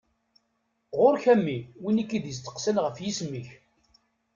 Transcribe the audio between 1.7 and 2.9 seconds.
Win i k-id-iseqsan